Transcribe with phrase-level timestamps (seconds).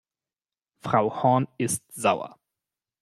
[0.79, 2.39] Frau Horn ist sauer.